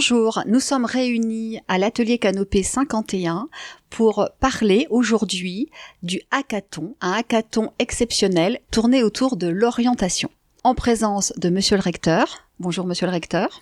Bonjour, 0.00 0.42
nous 0.46 0.60
sommes 0.60 0.86
réunis 0.86 1.60
à 1.68 1.76
l'atelier 1.76 2.16
Canopée 2.16 2.62
51 2.62 3.50
pour 3.90 4.30
parler 4.40 4.86
aujourd'hui 4.88 5.68
du 6.02 6.22
hackathon, 6.30 6.96
un 7.02 7.12
hackathon 7.12 7.74
exceptionnel 7.78 8.60
tourné 8.70 9.02
autour 9.02 9.36
de 9.36 9.46
l'orientation. 9.46 10.30
En 10.64 10.74
présence 10.74 11.34
de 11.36 11.50
monsieur 11.50 11.76
le 11.76 11.82
recteur. 11.82 12.48
Bonjour 12.60 12.86
monsieur 12.86 13.08
le 13.08 13.12
recteur. 13.12 13.60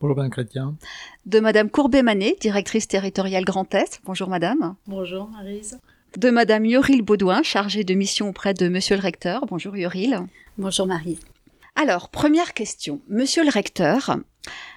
Bonjour 0.00 0.16
Madame 0.16 0.30
Chrétien. 0.30 0.74
De 1.26 1.38
Madame 1.38 1.68
Courbet-Manet, 1.68 2.38
directrice 2.40 2.88
territoriale 2.88 3.44
Grand 3.44 3.74
Est. 3.74 4.00
Bonjour 4.06 4.30
Madame. 4.30 4.76
Bonjour 4.86 5.28
Marise. 5.28 5.78
De 6.16 6.30
Madame 6.30 6.64
Yoril 6.64 7.02
Baudouin, 7.02 7.42
chargée 7.42 7.84
de 7.84 7.92
mission 7.92 8.30
auprès 8.30 8.54
de 8.54 8.68
Monsieur 8.70 8.96
le 8.96 9.02
recteur. 9.02 9.44
Bonjour 9.44 9.76
Yoril. 9.76 10.18
Bonjour 10.56 10.86
Marise. 10.86 11.20
Alors, 11.76 12.08
première 12.08 12.54
question. 12.54 13.02
Monsieur 13.08 13.44
le 13.44 13.50
recteur, 13.50 14.16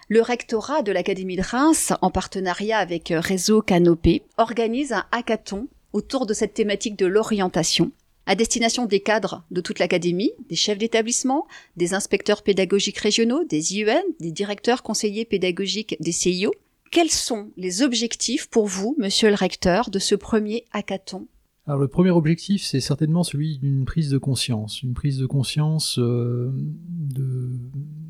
le 0.10 0.22
rectorat 0.22 0.82
de 0.82 0.92
l'Académie 0.92 1.36
de 1.36 1.42
Reims, 1.42 1.94
en 2.02 2.12
partenariat 2.12 2.78
avec 2.78 3.12
euh, 3.12 3.20
Réseau 3.20 3.62
Canopé, 3.62 4.24
organise 4.38 4.94
un 4.94 5.06
hackathon 5.12 5.68
autour 5.94 6.26
de 6.26 6.34
cette 6.34 6.54
thématique 6.54 6.98
de 6.98 7.06
l'orientation 7.06 7.92
à 8.28 8.36
destination 8.36 8.86
des 8.86 9.00
cadres 9.00 9.44
de 9.52 9.62
toute 9.62 9.80
l'académie, 9.80 10.32
des 10.50 10.56
chefs 10.56 10.78
d'établissement, 10.78 11.48
des 11.78 11.94
inspecteurs 11.94 12.44
pédagogiques 12.44 12.98
régionaux, 12.98 13.44
des 13.46 13.76
IUN, 13.76 14.04
des 14.20 14.32
directeurs 14.32 14.84
conseillers 14.84 15.26
pédagogiques 15.26 15.96
des 16.02 16.12
CIO. 16.12 16.52
Quels 16.92 17.10
sont 17.10 17.52
les 17.58 17.82
objectifs 17.82 18.48
pour 18.50 18.68
vous, 18.68 18.96
monsieur 19.00 19.30
le 19.30 19.36
recteur, 19.36 19.90
de 19.90 20.00
ce 20.00 20.14
premier 20.14 20.66
hackathon? 20.74 21.28
Alors 21.66 21.80
le 21.80 21.88
premier 21.88 22.12
objectif, 22.12 22.64
c'est 22.64 22.80
certainement 22.80 23.24
celui 23.24 23.58
d'une 23.58 23.84
prise 23.84 24.10
de 24.10 24.18
conscience, 24.18 24.82
une 24.84 24.94
prise 24.94 25.18
de 25.18 25.26
conscience 25.26 26.00
euh, 26.00 26.50
de, 26.54 27.50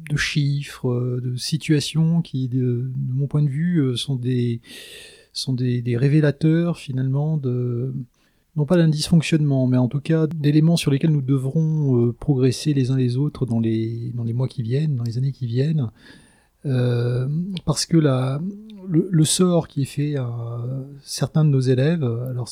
de, 0.09 0.17
chiffres, 0.17 0.89
euh, 0.89 1.21
de 1.23 1.35
situations 1.35 2.21
qui, 2.21 2.47
de, 2.47 2.91
mon 3.09 3.27
point 3.27 3.43
de 3.43 3.49
vue, 3.49 3.79
euh, 3.79 3.95
sont 3.95 4.15
des 4.15 4.61
sont 5.33 5.53
des, 5.53 5.83
révélateurs 5.97 6.77
finalement 6.77 7.39
non 8.55 8.65
pas 8.65 8.75
d'un 8.75 8.87
dysfonctionnement, 8.87 9.67
mais 9.67 9.77
en 9.77 9.87
tout 9.87 9.99
cas 9.99 10.25
d'éléments 10.25 10.77
sur 10.77 10.89
lesquels 10.89 11.11
nous 11.11 11.21
devrons 11.21 12.11
progresser 12.19 12.73
les 12.73 12.89
uns 12.89 12.97
les 12.97 13.17
autres 13.17 13.45
dans 13.45 13.59
les 13.59 14.11
dans 14.15 14.23
les 14.23 14.33
mois 14.33 14.47
qui 14.47 14.63
viennent, 14.63 14.95
dans 14.95 15.03
les 15.03 15.19
années 15.19 15.31
qui 15.31 15.45
viennent, 15.45 15.91
parce 16.63 17.85
que 17.85 17.97
la, 17.97 18.41
le, 18.89 19.23
sort 19.25 19.67
qui 19.67 19.83
est 19.83 19.85
fait 19.85 20.15
à 20.15 20.59
certains 21.03 21.45
de 21.45 21.51
nos 21.51 21.59
élèves, 21.59 22.03
alors 22.03 22.49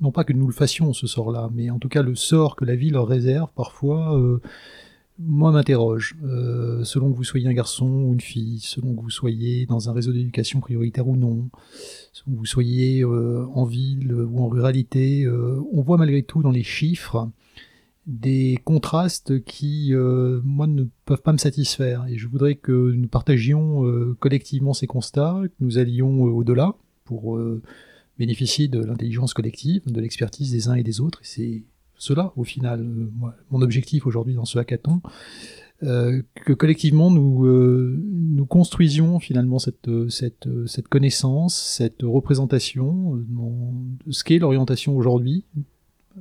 non 0.00 0.10
pas 0.12 0.24
que 0.24 0.32
nous 0.32 0.46
le 0.46 0.52
fassions 0.52 0.92
ce 0.92 1.06
sort-là, 1.06 1.50
mais 1.54 1.70
en 1.70 1.78
tout 1.78 1.88
cas 1.88 2.02
le 2.02 2.14
sort 2.14 2.56
que 2.56 2.64
la 2.64 2.76
vie 2.76 2.90
leur 2.90 3.06
réserve 3.06 3.50
parfois, 3.54 4.18
euh, 4.18 4.40
moi 5.18 5.52
m'interroge. 5.52 6.16
Euh, 6.24 6.84
selon 6.84 7.10
que 7.10 7.16
vous 7.16 7.24
soyez 7.24 7.48
un 7.48 7.52
garçon 7.52 7.86
ou 7.86 8.12
une 8.12 8.20
fille, 8.20 8.60
selon 8.60 8.94
que 8.94 9.00
vous 9.00 9.10
soyez 9.10 9.66
dans 9.66 9.88
un 9.88 9.92
réseau 9.92 10.12
d'éducation 10.12 10.60
prioritaire 10.60 11.08
ou 11.08 11.16
non, 11.16 11.48
selon 12.12 12.34
que 12.34 12.38
vous 12.38 12.46
soyez 12.46 13.02
euh, 13.02 13.46
en 13.54 13.64
ville 13.64 14.12
ou 14.12 14.40
en 14.40 14.48
ruralité, 14.48 15.28
on 15.72 15.80
voit 15.82 15.96
malgré 15.96 16.22
tout 16.22 16.42
dans 16.42 16.50
les 16.50 16.62
chiffres 16.62 17.30
des 18.06 18.58
contrastes 18.64 19.44
qui, 19.44 19.92
moi, 20.44 20.68
ne 20.68 20.84
peuvent 21.06 21.22
pas 21.22 21.32
me 21.32 21.38
satisfaire. 21.38 22.06
Et 22.08 22.18
je 22.18 22.28
voudrais 22.28 22.54
que 22.54 22.92
nous 22.92 23.08
partagions 23.08 23.82
collectivement 24.20 24.74
ces 24.74 24.86
constats, 24.86 25.42
que 25.44 25.64
nous 25.64 25.78
allions 25.78 26.22
au-delà 26.22 26.76
pour 27.04 27.40
bénéficier 28.18 28.68
de 28.68 28.78
l'intelligence 28.78 29.34
collective, 29.34 29.82
de 29.90 30.00
l'expertise 30.00 30.52
des 30.52 30.68
uns 30.68 30.74
et 30.74 30.82
des 30.82 31.00
autres. 31.00 31.20
Et 31.22 31.26
c'est 31.26 31.62
cela, 31.98 32.32
au 32.36 32.44
final, 32.44 32.80
euh, 32.80 33.08
mon 33.50 33.62
objectif 33.62 34.06
aujourd'hui 34.06 34.34
dans 34.34 34.44
ce 34.44 34.58
hackathon, 34.58 35.00
euh, 35.82 36.22
que 36.34 36.52
collectivement 36.52 37.10
nous, 37.10 37.44
euh, 37.44 38.02
nous 38.02 38.46
construisions 38.46 39.18
finalement 39.18 39.58
cette, 39.58 39.90
cette, 40.08 40.48
cette 40.66 40.88
connaissance, 40.88 41.54
cette 41.54 42.02
représentation 42.02 43.16
de 43.16 44.12
ce 44.12 44.24
qu'est 44.24 44.38
l'orientation 44.38 44.96
aujourd'hui, 44.96 45.44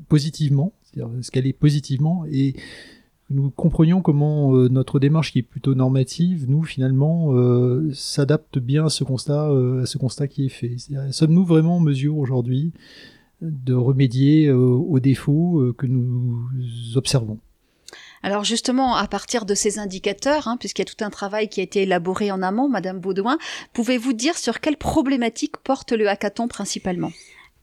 positivement, 0.10 0.74
c'est-à-dire 0.84 1.10
ce 1.22 1.32
qu'elle 1.32 1.48
est 1.48 1.54
positivement, 1.54 2.26
et 2.30 2.56
nous 3.30 3.50
comprenions 3.50 4.02
comment 4.02 4.52
notre 4.68 5.00
démarche 5.00 5.32
qui 5.32 5.40
est 5.40 5.44
plutôt 5.44 5.74
normative, 5.74 6.46
nous 6.50 6.64
finalement, 6.64 7.34
s'adapte 7.92 8.60
bien 8.60 8.86
à 8.86 8.90
ce 8.90 9.04
constat, 9.04 9.48
à 9.48 9.86
ce 9.86 9.98
constat 9.98 10.28
qui 10.28 10.46
est 10.46 10.50
fait. 10.50 10.76
Sommes-nous 11.10 11.46
vraiment 11.46 11.78
en 11.78 11.80
mesure 11.80 12.18
aujourd'hui 12.18 12.72
de 13.42 13.74
remédier 13.74 14.52
aux 14.52 15.00
défauts 15.00 15.74
que 15.78 15.86
nous 15.86 16.48
observons. 16.96 17.40
Alors 18.26 18.44
justement, 18.44 18.96
à 18.96 19.08
partir 19.08 19.46
de 19.46 19.54
ces 19.54 19.78
indicateurs, 19.78 20.48
hein, 20.48 20.58
puisqu'il 20.58 20.82
y 20.82 20.90
a 20.90 20.92
tout 20.92 21.04
un 21.04 21.12
travail 21.12 21.48
qui 21.48 21.60
a 21.60 21.64
été 21.64 21.84
élaboré 21.84 22.32
en 22.32 22.42
amont, 22.42 22.68
Madame 22.68 23.00
Baudouin, 23.00 23.38
pouvez-vous 23.72 24.14
dire 24.14 24.36
sur 24.36 24.62
quelles 24.62 24.78
problématiques 24.78 25.58
porte 25.58 25.92
le 25.92 26.10
hackathon 26.10 26.48
principalement? 26.48 27.12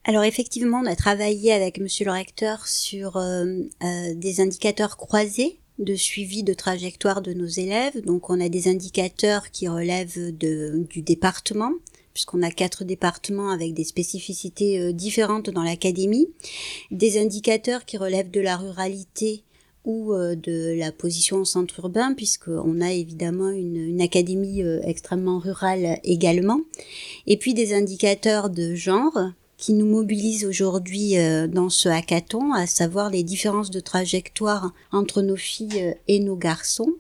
Alors 0.05 0.23
effectivement, 0.23 0.81
on 0.81 0.87
a 0.87 0.95
travaillé 0.95 1.53
avec 1.53 1.79
Monsieur 1.79 2.05
le 2.05 2.13
recteur 2.13 2.69
sur 2.69 3.17
euh, 3.17 3.45
euh, 3.83 4.15
des 4.15 4.41
indicateurs 4.41 4.97
croisés 4.97 5.59
de 5.81 5.97
suivi 5.97 6.45
de 6.45 6.55
trajectoire 6.55 7.23
de 7.23 7.33
nos 7.33 7.47
élèves. 7.47 8.01
Donc 8.05 8.31
on 8.31 8.41
a 8.41 8.49
des 8.49 8.69
indicateurs 8.69 9.51
qui 9.51 9.67
relèvent 9.67 10.37
de, 10.37 10.87
du 10.89 11.03
département, 11.03 11.73
puisqu'on 12.13 12.43
a 12.43 12.51
quatre 12.51 12.85
départements 12.85 13.51
avec 13.51 13.75
des 13.75 13.85
spécificités 13.85 14.81
euh, 14.81 14.93
différentes 14.93 15.51
dans 15.51 15.63
l'académie, 15.63 16.29
des 16.91 17.21
indicateurs 17.21 17.85
qui 17.85 17.97
relèvent 17.97 18.31
de 18.31 18.41
la 18.41 18.57
ruralité 18.57 19.45
ou 19.85 20.15
de 20.15 20.79
la 20.79 20.93
position 20.93 21.39
au 21.39 21.45
centre 21.45 21.81
urbain, 21.81 22.15
puisqu'on 22.15 22.81
a 22.81 22.93
évidemment 22.93 23.51
une, 23.51 23.77
une 23.77 24.01
académie 24.01 24.63
extrêmement 24.85 25.41
rurale 25.41 25.99
également, 26.05 26.61
et 27.27 27.37
puis 27.37 27.53
des 27.53 27.75
indicateurs 27.75 28.49
de 28.49 28.77
genre, 28.77 29.19
qui 29.63 29.75
nous 29.75 29.87
mobilise 29.87 30.45
aujourd'hui 30.45 31.17
euh, 31.17 31.47
dans 31.47 31.69
ce 31.69 31.89
hackathon, 31.89 32.53
à 32.53 32.67
savoir 32.67 33.11
les 33.11 33.23
différences 33.23 33.71
de 33.71 33.79
trajectoire 33.79 34.73
entre 34.91 35.23
nos 35.23 35.37
filles 35.37 35.81
euh, 35.81 35.95
et 36.09 36.19
nos 36.19 36.35
garçons. 36.35 36.95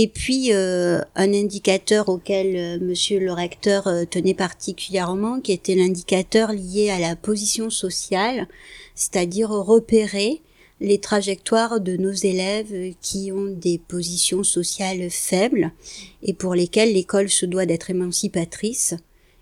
Et 0.00 0.06
puis 0.06 0.52
euh, 0.52 1.00
un 1.16 1.34
indicateur 1.34 2.08
auquel 2.08 2.80
Monsieur 2.80 3.18
le 3.18 3.32
recteur 3.32 3.88
tenait 4.08 4.32
particulièrement, 4.32 5.40
qui 5.40 5.50
était 5.50 5.74
l'indicateur 5.74 6.52
lié 6.52 6.90
à 6.90 7.00
la 7.00 7.16
position 7.16 7.68
sociale, 7.68 8.46
c'est-à-dire 8.94 9.50
repérer 9.50 10.40
les 10.80 10.98
trajectoires 10.98 11.80
de 11.80 11.96
nos 11.96 12.12
élèves 12.12 12.94
qui 13.00 13.32
ont 13.32 13.46
des 13.46 13.78
positions 13.78 14.44
sociales 14.44 15.10
faibles 15.10 15.72
et 16.22 16.32
pour 16.32 16.54
lesquelles 16.54 16.92
l'école 16.92 17.28
se 17.28 17.44
doit 17.44 17.66
d'être 17.66 17.90
émancipatrice 17.90 18.94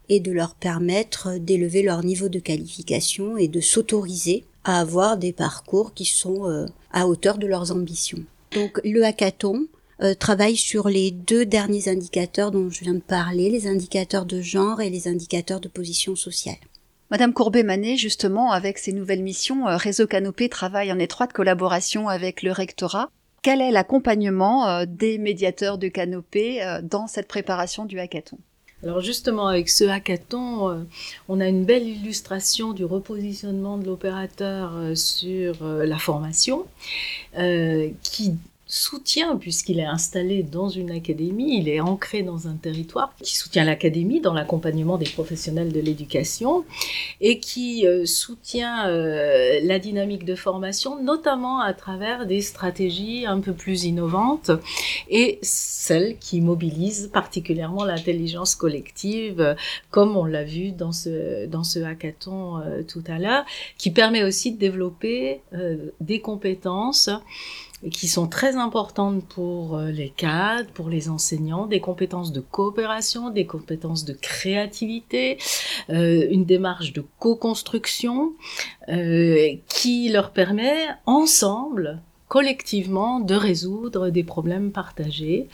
et 0.09 0.21
de 0.21 0.33
leur 0.33 0.55
permettre 0.55 1.39
d'élever 1.39 1.83
leur 1.83 2.03
niveau 2.03 2.31
de 2.31 2.39
qualification 2.39 3.37
et 3.37 3.49
de 3.49 3.61
s'autoriser 3.61 4.45
à 4.65 4.81
avoir 4.81 5.19
des 5.19 5.35
parcours 5.35 5.93
qui 5.93 6.07
sont 6.07 6.49
euh, 6.49 6.65
à 6.93 7.07
hauteur 7.07 7.37
de 7.37 7.47
leurs 7.47 7.73
ambitions. 7.73 8.25
Donc 8.53 8.81
le 8.85 9.05
hackathon 9.05 9.67
euh, 10.03 10.15
travaille 10.15 10.57
sur 10.57 10.89
les 10.89 11.11
deux 11.11 11.47
derniers 11.47 11.89
indicateurs 11.89 12.51
dont 12.51 12.71
je 12.71 12.85
viens 12.85 12.95
de 12.95 13.01
parler, 13.01 13.51
les 13.51 13.67
indicateurs 13.67 14.27
de 14.27 14.41
genre 14.41 14.81
et 14.81 14.91
les 14.91 15.09
indicateurs 15.09 15.61
de 15.61 15.69
position 15.69 16.17
sociale. 16.17 16.57
Madame 17.11 17.33
Courbet-Manet, 17.33 17.97
justement, 17.97 18.53
avec 18.53 18.79
ses 18.79 18.93
nouvelles 18.93 19.23
missions, 19.23 19.69
euh, 19.69 19.77
Réseau 19.77 20.07
Canopé 20.07 20.49
travaille 20.49 20.93
en 20.93 20.99
étroite 20.99 21.33
collaboration 21.33 22.09
avec 22.09 22.43
le 22.43 22.53
rectorat. 22.53 23.11
Quel 23.43 23.61
est 23.61 23.71
l'accompagnement 23.71 24.85
des 24.87 25.19
médiateurs 25.19 25.79
de 25.79 25.87
Canopé 25.87 26.61
dans 26.83 27.07
cette 27.07 27.29
préparation 27.29 27.85
du 27.85 28.01
hackathon? 28.01 28.39
Alors 28.83 29.01
justement, 29.01 29.49
avec 29.49 29.69
ce 29.71 29.85
hackathon, 29.85 30.69
euh, 30.69 30.85
on 31.29 31.41
a 31.41 31.49
une 31.49 31.65
belle 31.65 31.89
illustration 31.89 32.73
du 32.73 32.85
repositionnement 32.85 33.79
de 33.79 33.87
l'opérateur 33.87 34.77
euh, 34.77 34.95
sur 34.95 35.63
euh, 35.63 35.87
la 35.87 35.99
formation, 35.99 36.67
qui 38.03 38.35
soutient, 38.69 39.37
puisqu'il 39.37 39.79
est 39.79 39.85
installé 39.87 40.43
dans 40.43 40.69
une 40.69 40.91
académie, 40.91 41.59
il 41.59 41.69
est 41.69 41.81
ancré 41.81 42.23
dans 42.23 42.49
un 42.49 42.55
territoire 42.55 43.15
qui 43.23 43.37
soutient 43.37 43.65
l'académie 43.65 44.21
dans 44.21 44.35
l'accompagnement 44.35 44.99
des 44.99 45.09
professionnels 45.09 45.73
de 45.73 45.79
l'éducation 45.79 46.65
et 47.21 47.39
qui 47.39 47.87
euh, 47.87 48.05
soutient 48.07 48.89
euh, 48.89 49.61
la 49.63 49.79
dynamique 49.79 50.25
de 50.25 50.35
formation, 50.35 51.01
notamment 51.01 51.61
à 51.61 51.75
travers 51.75 52.27
des 52.27 52.41
stratégies 52.41 53.25
un 53.25 53.39
peu 53.39 53.53
plus 53.53 53.85
innovantes 53.85 54.51
et 55.09 55.39
celles 55.43 56.19
qui 56.19 56.41
mobilisent 56.41 57.11
particulièrement 57.13 57.85
l'intelligence 57.85 58.57
collective, 58.57 59.55
comme 59.91 60.17
on 60.17 60.25
l'a 60.25 60.43
vu 60.43 60.73
dans 60.73 60.93
ce, 60.93 61.47
dans 61.47 61.63
ce 61.63 61.79
hackathon 61.79 62.59
euh, 62.59 62.83
tout 62.83 63.05
à 63.07 63.21
l'heure, 63.21 63.45
qui 63.79 63.93
permet 63.93 64.25
aussi 64.25 64.53
de 64.53 64.59
développer 64.59 65.41
des 66.01 66.21
compétences 66.21 67.11
qui 67.91 68.09
sont 68.09 68.27
très 68.27 68.57
importantes 68.57 69.25
pour 69.27 69.77
euh, 69.77 69.91
les 69.91 70.09
cadres, 70.09 70.71
pour 70.71 70.89
les 70.89 71.09
enseignants, 71.09 71.67
des 71.67 71.81
compétences 71.81 72.33
de 72.33 72.41
coopération, 72.41 73.31
des 73.31 73.47
compétences 73.47 74.05
de 74.05 74.15
créativité, 74.15 75.39
euh, 75.91 76.27
une 76.31 76.45
démarche 76.45 76.93
de 76.93 77.05
co-construction 77.19 78.33
euh, 78.89 79.57
qui 79.69 80.09
leur 80.09 80.31
permet 80.31 80.87
ensemble 81.05 82.01
collectivement 82.29 83.21
de 83.21 83.35
résoudre 83.35 84.09
des 84.09 84.25
problèmes 84.25 84.73
partagés, 84.73 85.47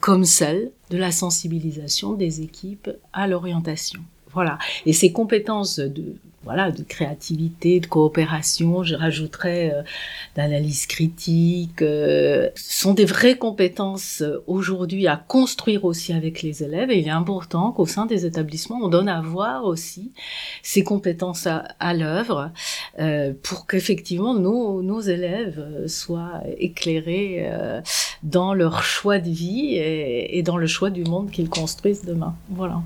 comme 0.00 0.26
celle 0.26 0.70
de 0.90 0.98
la 0.98 1.10
sensibilisation 1.10 2.12
des 2.12 2.42
équipes 2.42 2.90
à 3.14 3.26
l'orientation. 3.26 4.02
Voilà. 4.30 4.58
Et 4.84 4.92
ces 4.92 5.10
compétences 5.10 5.78
de 5.78 6.16
voilà, 6.44 6.70
de 6.72 6.82
créativité, 6.82 7.78
de 7.80 7.86
coopération, 7.86 8.82
je 8.82 8.94
rajouterais 8.94 9.72
euh, 9.74 9.82
d'analyse 10.34 10.86
critique, 10.86 11.82
euh, 11.82 12.48
sont 12.56 12.94
des 12.94 13.04
vraies 13.04 13.36
compétences 13.36 14.22
euh, 14.22 14.42
aujourd'hui 14.46 15.06
à 15.06 15.16
construire 15.16 15.84
aussi 15.84 16.12
avec 16.12 16.42
les 16.42 16.62
élèves. 16.62 16.90
Et 16.90 16.98
il 16.98 17.06
est 17.06 17.10
important 17.10 17.72
qu'au 17.72 17.86
sein 17.86 18.06
des 18.06 18.26
établissements, 18.26 18.80
on 18.82 18.88
donne 18.88 19.08
à 19.08 19.20
voir 19.20 19.64
aussi 19.64 20.12
ces 20.62 20.82
compétences 20.82 21.46
à, 21.46 21.94
l'œuvre 21.94 22.50
euh, 22.98 23.32
pour 23.42 23.66
qu'effectivement 23.66 24.34
nos, 24.34 24.82
nos 24.82 25.00
élèves 25.00 25.86
soient 25.86 26.42
éclairés 26.58 27.50
dans 28.22 28.54
leur 28.54 28.82
choix 28.82 29.18
de 29.18 29.30
vie 29.30 29.74
et, 29.74 30.38
et 30.38 30.42
dans 30.42 30.56
le 30.56 30.66
choix 30.66 30.90
du 30.90 31.04
monde 31.04 31.30
qu'ils 31.30 31.50
construisent 31.50 32.04
demain. 32.04 32.34
Voilà. 32.50 32.82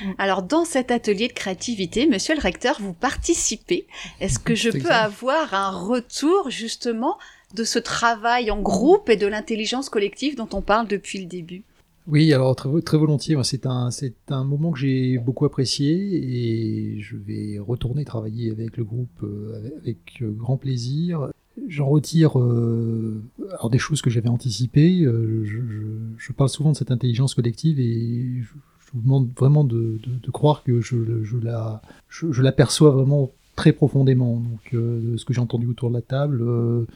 Mm. 0.00 0.10
Alors, 0.18 0.42
dans 0.42 0.64
cet 0.64 0.90
atelier 0.90 1.28
de 1.28 1.32
créativité, 1.32 2.06
monsieur 2.06 2.34
le 2.34 2.40
recteur, 2.40 2.76
vous 2.80 2.92
participez. 2.92 3.86
Est-ce 4.20 4.38
que 4.38 4.54
je 4.54 4.70
peux 4.70 4.90
avoir 4.90 5.54
un 5.54 5.70
retour, 5.70 6.50
justement, 6.50 7.18
de 7.54 7.64
ce 7.64 7.78
travail 7.78 8.50
en 8.50 8.60
groupe 8.60 9.08
et 9.08 9.16
de 9.16 9.26
l'intelligence 9.26 9.88
collective 9.88 10.36
dont 10.36 10.48
on 10.52 10.62
parle 10.62 10.86
depuis 10.86 11.18
le 11.18 11.26
début? 11.26 11.64
Oui, 12.06 12.32
alors 12.32 12.56
très, 12.56 12.68
très 12.82 12.98
volontiers. 12.98 13.36
C'est 13.44 13.66
un, 13.66 13.90
c'est 13.90 14.14
un 14.30 14.44
moment 14.44 14.72
que 14.72 14.78
j'ai 14.78 15.18
beaucoup 15.18 15.44
apprécié 15.44 15.86
et 15.86 17.00
je 17.00 17.16
vais 17.16 17.58
retourner 17.58 18.04
travailler 18.04 18.50
avec 18.50 18.76
le 18.76 18.84
groupe 18.84 19.22
euh, 19.22 19.70
avec, 19.80 20.20
euh, 20.22 20.30
grand 20.30 20.56
plaisir. 20.56 21.28
J'en 21.68 21.88
retire 21.88 22.38
euh, 22.40 23.22
alors 23.50 23.70
des 23.70 23.78
choses 23.78 24.02
que 24.02 24.10
j'avais 24.10 24.28
anticipées. 24.28 25.02
je, 25.04 25.44
je, 25.44 25.58
je, 26.16 26.32
parle 26.32 26.48
souvent 26.48 26.72
de 26.72 26.76
cette 26.76 26.90
intelligence 26.90 27.34
collective 27.34 27.78
et 27.78 28.40
je, 28.40 28.54
je 28.92 28.98
vous 28.98 29.04
demande 29.04 29.28
vraiment 29.38 29.64
de, 29.64 29.98
croire 30.32 30.64
que 30.64 30.80
je, 30.80 30.96
la, 31.42 31.80
je, 32.08 32.42
l'aperçois 32.42 32.90
vraiment 32.90 33.30
très 33.54 33.72
profondément. 33.72 34.36
Donc, 34.36 34.74
euh, 34.74 35.16
ce 35.16 35.24
que 35.24 35.32
j'ai 35.32 35.40
entendu 35.40 35.66
autour 35.66 35.90
de 35.90 35.94
la 35.94 36.02
table, 36.02 36.42
euh, 36.42 36.86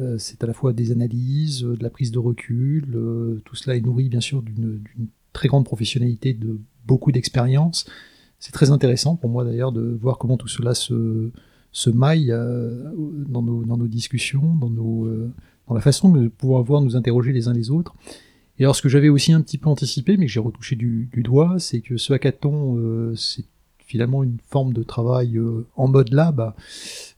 euh, 0.00 0.18
c'est 0.18 0.42
à 0.42 0.46
la 0.46 0.52
fois 0.52 0.72
des 0.72 0.90
analyses, 0.90 1.62
de 1.62 1.82
la 1.82 1.90
prise 1.90 2.10
de 2.10 2.18
recul. 2.18 2.86
tout 3.44 3.54
cela 3.54 3.76
est 3.76 3.80
nourri, 3.80 4.08
bien 4.08 4.20
sûr, 4.20 4.42
d'une, 4.42 4.80
très 5.32 5.48
grande 5.48 5.64
professionnalité, 5.64 6.32
de 6.32 6.58
beaucoup 6.86 7.12
d'expérience. 7.12 7.86
C'est 8.40 8.52
très 8.52 8.70
intéressant 8.70 9.14
pour 9.14 9.30
moi 9.30 9.44
d'ailleurs 9.44 9.70
de 9.70 9.96
voir 10.00 10.18
comment 10.18 10.36
tout 10.36 10.48
cela 10.48 10.74
se, 10.74 11.30
maille 11.90 12.34
dans, 13.28 13.42
nos, 13.42 13.86
discussions, 13.86 14.56
dans 14.56 15.74
la 15.74 15.80
façon 15.80 16.08
de 16.10 16.26
pouvoir 16.26 16.64
voir 16.64 16.80
nous 16.80 16.96
interroger 16.96 17.32
les 17.32 17.46
uns 17.46 17.52
les 17.52 17.70
autres. 17.70 17.94
Et 18.58 18.64
alors 18.64 18.74
ce 18.74 18.82
que 18.82 18.88
j'avais 18.88 19.08
aussi 19.08 19.32
un 19.32 19.40
petit 19.40 19.58
peu 19.58 19.68
anticipé, 19.68 20.16
mais 20.16 20.26
que 20.26 20.32
j'ai 20.32 20.40
retouché 20.40 20.74
du, 20.76 21.08
doigt, 21.16 21.56
c'est 21.58 21.80
que 21.80 21.96
ce 21.96 22.12
hackathon, 22.12 22.76
euh, 22.76 23.14
c'est 23.14 23.44
finalement 23.86 24.22
une 24.22 24.38
forme 24.50 24.72
de 24.72 24.82
travail 24.82 25.38
euh, 25.38 25.66
en 25.76 25.88
mode 25.88 26.12
lab. 26.12 26.52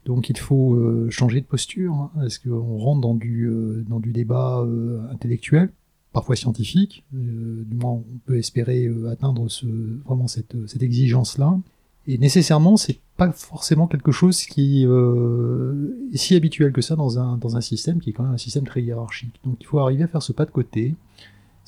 Donc 0.04 0.28
il 0.28 0.38
faut 0.38 0.74
euh, 0.74 1.08
changer 1.10 1.40
de 1.40 1.46
posture. 1.46 1.94
Hein, 1.94 2.10
parce 2.14 2.38
qu'on 2.38 2.76
rentre 2.78 3.00
dans 3.00 3.14
du, 3.14 3.50
dans 3.88 4.00
du 4.00 4.12
débat 4.12 4.66
intellectuel, 5.10 5.70
parfois 6.12 6.36
scientifique. 6.36 7.04
du 7.12 7.76
moins, 7.76 7.92
on 7.92 8.04
peut 8.26 8.36
espérer 8.36 8.90
atteindre 9.10 9.48
ce, 9.48 9.66
vraiment 10.04 10.28
cette, 10.28 10.56
cette 10.66 10.82
exigence-là. 10.82 11.58
Et 12.06 12.18
nécessairement, 12.18 12.76
c'est 12.76 12.98
pas 13.16 13.30
forcément 13.32 13.86
quelque 13.86 14.10
chose 14.10 14.42
qui 14.44 14.84
est 14.84 16.16
si 16.16 16.34
habituel 16.34 16.72
que 16.72 16.80
ça 16.80 16.96
dans 16.96 17.18
un, 17.18 17.36
dans 17.36 17.56
un 17.56 17.60
système 17.60 18.00
qui 18.00 18.10
est 18.10 18.12
quand 18.12 18.24
même 18.24 18.34
un 18.34 18.38
système 18.38 18.64
très 18.64 18.82
hiérarchique. 18.82 19.34
Donc 19.44 19.56
il 19.60 19.66
faut 19.66 19.78
arriver 19.78 20.04
à 20.04 20.08
faire 20.08 20.22
ce 20.22 20.32
pas 20.32 20.44
de 20.44 20.50
côté, 20.50 20.94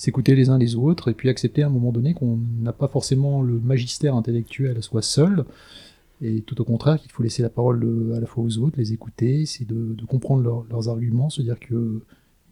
s'écouter 0.03 0.35
les 0.35 0.49
uns 0.49 0.59
les 0.59 0.75
autres 0.75 1.13
et 1.13 1.15
puis 1.15 1.29
accepter 1.29 1.63
à 1.63 1.69
un 1.69 1.71
moment 1.71 1.93
donné 1.93 2.13
qu'on 2.13 2.41
n'a 2.61 2.73
pas 2.73 2.89
forcément 2.89 3.41
le 3.41 3.61
magistère 3.61 4.17
intellectuel 4.17 4.83
soit 4.83 5.01
seul 5.01 5.45
et 6.21 6.41
tout 6.41 6.61
au 6.61 6.65
contraire 6.65 7.01
qu'il 7.01 7.13
faut 7.13 7.23
laisser 7.23 7.41
la 7.41 7.49
parole 7.49 7.85
euh, 7.85 8.17
à 8.17 8.21
la 8.21 8.27
fois 8.27 8.43
aux 8.43 8.59
autres, 8.59 8.79
les 8.79 8.93
écouter, 8.93 9.43
essayer 9.43 9.65
de, 9.65 9.95
comprendre 10.07 10.67
leurs 10.69 10.89
arguments, 10.89 11.31
se 11.31 11.41
dire 11.41 11.57
qu'ils 11.61 12.01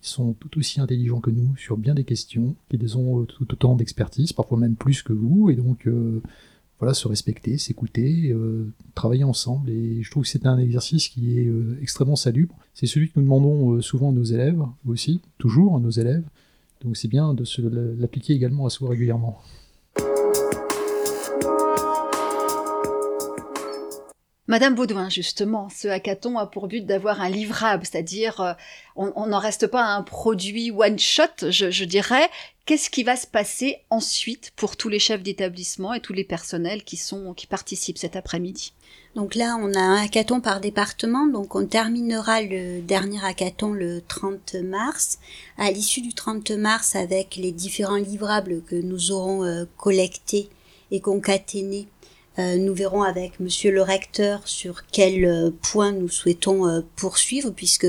sont 0.00 0.32
tout 0.34 0.60
aussi 0.60 0.80
intelligents 0.80 1.18
que 1.18 1.30
nous 1.30 1.56
sur 1.56 1.76
bien 1.76 1.94
des 1.94 2.04
questions, 2.04 2.54
qu'ils 2.68 2.96
ont 2.96 3.22
euh, 3.22 3.24
tout 3.24 3.52
autant 3.52 3.74
d'expertise, 3.74 4.32
parfois 4.32 4.56
même 4.56 4.76
plus 4.76 5.02
que 5.02 5.12
vous, 5.12 5.50
et 5.50 5.56
donc 5.56 5.88
euh, 5.88 6.22
voilà, 6.78 6.94
se 6.94 7.08
respecter, 7.08 7.58
s'écouter, 7.58 8.34
travailler 8.94 9.24
ensemble. 9.24 9.68
Et 9.68 10.02
je 10.02 10.10
trouve 10.10 10.22
que 10.22 10.28
c'est 10.30 10.46
un 10.46 10.56
exercice 10.56 11.08
qui 11.08 11.38
est 11.38 11.52
extrêmement 11.82 12.16
salubre. 12.16 12.54
C'est 12.72 12.86
celui 12.86 13.08
que 13.10 13.14
nous 13.16 13.24
demandons 13.24 13.82
souvent 13.82 14.08
à 14.08 14.12
nos 14.12 14.24
élèves 14.24 14.62
aussi, 14.86 15.20
toujours 15.36 15.76
à 15.76 15.80
nos 15.80 15.90
élèves, 15.90 16.24
donc 16.82 16.96
c'est 16.96 17.08
bien 17.08 17.34
de 17.34 17.44
l'appliquer 17.98 18.32
également 18.34 18.66
à 18.66 18.70
soi 18.70 18.90
régulièrement. 18.90 19.38
Madame 24.50 24.74
Baudouin, 24.74 25.08
justement, 25.08 25.68
ce 25.68 25.86
hackathon 25.86 26.36
a 26.36 26.44
pour 26.44 26.66
but 26.66 26.84
d'avoir 26.84 27.20
un 27.20 27.28
livrable, 27.28 27.86
c'est-à-dire 27.86 28.40
euh, 28.40 28.52
on 28.96 29.28
n'en 29.28 29.38
reste 29.38 29.68
pas 29.68 29.84
à 29.84 29.94
un 29.94 30.02
produit 30.02 30.72
one-shot, 30.72 31.50
je, 31.50 31.84
dirais. 31.84 32.28
Qu'est-ce 32.66 32.90
qui 32.90 33.04
va 33.04 33.14
se 33.14 33.28
passer 33.28 33.76
ensuite 33.90 34.50
pour 34.56 34.76
tous 34.76 34.88
les 34.88 34.98
chefs 34.98 35.22
d'établissement 35.22 35.94
et 35.94 36.00
tous 36.00 36.14
les 36.14 36.24
personnels 36.24 36.82
qui, 36.82 36.96
sont, 36.96 37.32
qui 37.32 37.46
participent 37.46 37.98
cet 37.98 38.16
après-midi? 38.16 38.72
Donc 39.14 39.36
là, 39.36 39.56
on 39.56 39.72
a 39.72 39.78
un 39.78 40.02
hackathon 40.02 40.40
par 40.40 40.60
département, 40.60 41.28
donc 41.28 41.54
on 41.54 41.64
terminera 41.64 42.42
le 42.42 42.80
dernier 42.80 43.24
hackathon 43.24 43.72
le 43.72 44.02
30 44.08 44.56
mars. 44.64 45.20
À 45.58 45.70
l'issue 45.70 46.00
du 46.00 46.12
30 46.12 46.50
mars, 46.50 46.96
avec 46.96 47.36
les 47.36 47.52
différents 47.52 47.94
livrables 47.94 48.62
que 48.64 48.74
nous 48.74 49.12
aurons 49.12 49.44
euh, 49.44 49.64
collectés 49.76 50.48
et 50.90 50.98
concaténés, 50.98 51.86
nous 52.58 52.74
verrons 52.74 53.02
avec 53.02 53.40
Monsieur 53.40 53.70
le 53.70 53.82
recteur 53.82 54.46
sur 54.46 54.82
quel 54.90 55.24
euh, 55.24 55.50
point 55.62 55.92
nous 55.92 56.08
souhaitons 56.08 56.84
poursuivre, 56.96 57.50
puisque, 57.50 57.86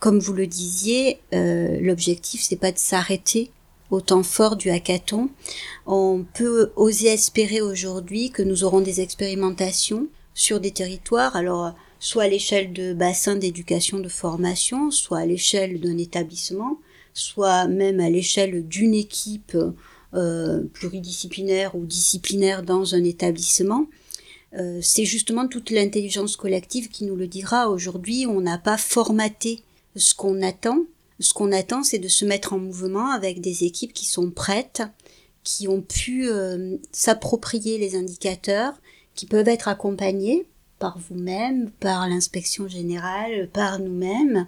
comme 0.00 0.18
vous 0.18 0.32
le 0.32 0.46
disiez, 0.46 1.20
l'objectif 1.32 2.42
c'est 2.42 2.56
pas 2.56 2.72
de 2.72 2.78
s'arrêter 2.78 3.50
au 3.90 4.00
temps 4.00 4.22
fort 4.22 4.56
du 4.56 4.70
hackathon. 4.70 5.30
On 5.86 6.24
peut 6.34 6.72
oser 6.76 7.08
espérer 7.08 7.60
aujourd'hui 7.60 8.30
que 8.30 8.42
nous 8.42 8.64
aurons 8.64 8.80
des 8.80 9.00
expérimentations 9.00 10.08
sur 10.34 10.60
des 10.60 10.72
territoires, 10.72 11.36
alors 11.36 11.74
soit 12.00 12.24
à 12.24 12.28
l'échelle 12.28 12.72
de 12.72 12.92
bassins 12.92 13.36
d'éducation 13.36 13.98
de 13.98 14.08
formation, 14.08 14.90
soit 14.90 15.18
à 15.18 15.26
l'échelle 15.26 15.80
d'un 15.80 15.96
établissement, 15.96 16.78
soit 17.14 17.66
même 17.66 18.00
à 18.00 18.10
l'échelle 18.10 18.66
d'une 18.66 18.94
équipe 18.94 19.54
euh, 19.54 19.70
pluridisciplinaire 20.72 21.74
ou 21.74 21.86
disciplinaire 21.86 22.62
dans 22.62 22.94
un 22.94 23.02
établissement. 23.04 23.86
Euh, 24.56 24.78
c'est 24.82 25.04
justement 25.04 25.48
toute 25.48 25.70
l'intelligence 25.70 26.36
collective 26.36 26.88
qui 26.88 27.04
nous 27.04 27.16
le 27.16 27.26
dira. 27.26 27.68
Aujourd'hui, 27.70 28.26
on 28.26 28.40
n'a 28.40 28.58
pas 28.58 28.76
formaté 28.76 29.62
ce 29.96 30.14
qu'on 30.14 30.42
attend. 30.42 30.84
Ce 31.20 31.34
qu'on 31.34 31.52
attend, 31.52 31.82
c'est 31.82 31.98
de 31.98 32.08
se 32.08 32.24
mettre 32.24 32.52
en 32.52 32.58
mouvement 32.58 33.10
avec 33.10 33.40
des 33.40 33.64
équipes 33.64 33.92
qui 33.92 34.06
sont 34.06 34.30
prêtes, 34.30 34.82
qui 35.42 35.68
ont 35.68 35.80
pu 35.80 36.28
euh, 36.28 36.76
s'approprier 36.92 37.78
les 37.78 37.96
indicateurs, 37.96 38.74
qui 39.14 39.26
peuvent 39.26 39.48
être 39.48 39.68
accompagnés 39.68 40.46
par 40.78 40.98
vous-même, 40.98 41.70
par 41.80 42.08
l'inspection 42.08 42.68
générale, 42.68 43.48
par 43.52 43.78
nous-mêmes, 43.78 44.46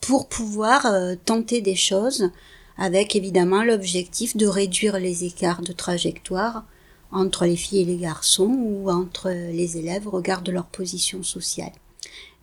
pour 0.00 0.28
pouvoir 0.28 0.86
euh, 0.86 1.14
tenter 1.24 1.60
des 1.60 1.76
choses 1.76 2.30
avec 2.78 3.16
évidemment 3.16 3.64
l'objectif 3.64 4.36
de 4.36 4.46
réduire 4.46 4.98
les 4.98 5.24
écarts 5.24 5.62
de 5.62 5.72
trajectoire 5.72 6.64
entre 7.10 7.44
les 7.44 7.56
filles 7.56 7.82
et 7.82 7.86
les 7.86 7.96
garçons 7.96 8.54
ou 8.58 8.90
entre 8.90 9.30
les 9.30 9.76
élèves 9.76 10.06
au 10.06 10.10
regard 10.10 10.42
de 10.42 10.52
leur 10.52 10.66
position 10.66 11.22
sociale. 11.22 11.72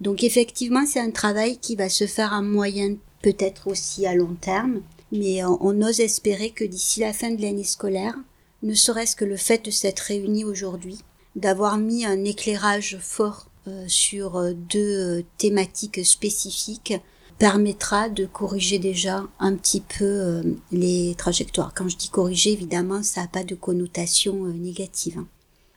Donc 0.01 0.23
effectivement, 0.23 0.85
c'est 0.85 0.99
un 0.99 1.11
travail 1.11 1.57
qui 1.57 1.75
va 1.75 1.89
se 1.89 2.05
faire 2.05 2.33
à 2.33 2.41
moyen, 2.41 2.95
peut-être 3.21 3.67
aussi 3.67 4.05
à 4.05 4.13
long 4.13 4.35
terme, 4.39 4.81
mais 5.11 5.43
on, 5.45 5.57
on 5.61 5.81
ose 5.81 6.01
espérer 6.01 6.49
que 6.49 6.65
d'ici 6.65 6.99
la 6.99 7.13
fin 7.13 7.31
de 7.31 7.41
l'année 7.41 7.63
scolaire, 7.63 8.15
ne 8.63 8.73
serait-ce 8.73 9.15
que 9.15 9.25
le 9.25 9.37
fait 9.37 9.63
de 9.63 9.71
s'être 9.71 9.99
réunis 9.99 10.43
aujourd'hui, 10.43 10.97
d'avoir 11.35 11.77
mis 11.77 12.05
un 12.05 12.23
éclairage 12.23 12.97
fort 12.99 13.47
euh, 13.67 13.85
sur 13.87 14.37
euh, 14.37 14.53
deux 14.53 15.19
euh, 15.19 15.23
thématiques 15.37 16.05
spécifiques 16.05 16.93
permettra 17.37 18.09
de 18.09 18.25
corriger 18.25 18.79
déjà 18.79 19.23
un 19.39 19.55
petit 19.55 19.81
peu 19.81 20.57
les 20.71 21.15
trajectoires. 21.17 21.73
Quand 21.73 21.89
je 21.89 21.97
dis 21.97 22.09
corriger, 22.09 22.51
évidemment, 22.51 23.03
ça 23.03 23.21
n'a 23.21 23.27
pas 23.27 23.43
de 23.43 23.55
connotation 23.55 24.45
négative. 24.45 25.19
Hein. 25.19 25.27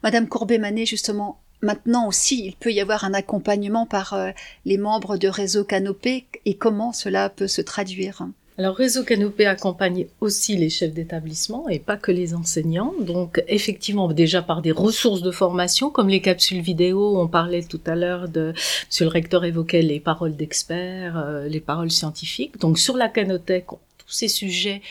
Madame 0.03 0.29
Courbet-Manet, 0.29 0.87
justement, 0.87 1.41
maintenant 1.63 2.07
aussi, 2.07 2.45
il 2.45 2.55
peut 2.55 2.73
y 2.73 2.81
avoir 2.81 3.05
un 3.05 3.15
accompagnement 3.15 3.87
par 3.87 4.17
les 4.65 4.79
membres 4.79 5.17
de 5.17 5.27
réseau 5.27 5.65
Canopé 5.65 6.27
et 6.45 6.55
comment 6.55 6.93
cela 6.93 7.29
peut 7.29 7.49
se 7.49 7.61
traduire 7.61 8.29
alors 8.59 8.75
Réseau 8.75 9.05
Canopé 9.05 9.47
accompagne 9.47 10.07
aussi 10.21 10.57
les 10.57 10.69
chefs 10.69 10.93
d'établissement 10.93 11.69
et 11.69 11.79
pas 11.79 11.97
que 11.97 12.11
les 12.11 12.35
enseignants. 12.35 12.93
Donc 13.01 13.41
effectivement 13.47 14.09
déjà 14.09 14.43
par 14.43 14.63
des 14.63 14.73
ressources 14.73 15.23
de 15.23 15.31
formation 15.31 15.91
comme 15.91 16.09
les 16.09 16.21
capsules 16.21 16.61
vidéo, 16.61 17.21
on 17.21 17.29
parlait 17.29 17.63
tout 17.63 17.81
à 17.87 17.95
l'heure 17.95 18.29
de 18.29 18.53
Monsieur 18.89 19.05
le 19.05 19.13
recteur 19.13 19.45
évoquait 19.45 19.83
les 19.83 20.01
paroles 20.01 20.35
d'experts, 20.35 21.17
euh, 21.17 21.47
les 21.47 21.61
paroles 21.61 21.93
scientifiques. 21.93 22.59
Donc 22.59 22.81
sur 22.81 22.97
la 22.97 23.09
canothèque, 23.09 23.67
tous 23.69 24.11
ces 24.11 24.27
sujets 24.27 24.83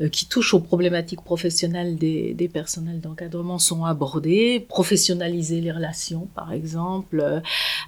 euh, 0.00 0.08
qui 0.08 0.28
touchent 0.28 0.54
aux 0.54 0.60
problématiques 0.60 1.22
professionnelles 1.22 1.96
des, 1.96 2.32
des 2.32 2.48
personnels 2.48 3.00
d'encadrement 3.00 3.58
sont 3.58 3.84
abordés. 3.84 4.64
Professionnaliser 4.68 5.60
les 5.60 5.72
relations, 5.72 6.28
par 6.36 6.52
exemple, 6.52 7.20
euh, 7.20 7.40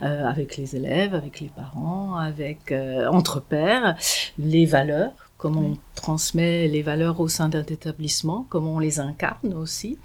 avec 0.02 0.56
les 0.56 0.74
élèves, 0.74 1.14
avec 1.14 1.38
les 1.38 1.50
parents, 1.54 2.16
avec 2.16 2.74
entre 3.08 3.40
pairs, 3.40 3.96
les 4.36 4.66
valeurs 4.66 5.27
comment 5.38 5.60
on 5.60 5.78
transmet 5.94 6.66
les 6.66 6.82
valeurs 6.82 7.20
au 7.20 7.28
sein 7.28 7.48
d'un 7.48 7.62
établissement, 7.62 8.44
comment 8.50 8.74
on 8.74 8.78
les 8.80 8.98
incarne 8.98 9.54
aussi. 9.54 9.96